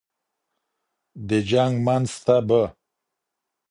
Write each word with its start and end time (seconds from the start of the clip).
د 1.27 1.29
جنګ 1.49 1.73
منځ 1.85 2.09
ته 2.25 2.35
به 2.47 2.61